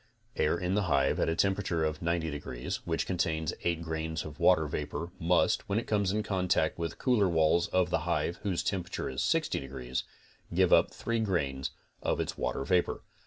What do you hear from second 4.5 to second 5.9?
vapor must, when it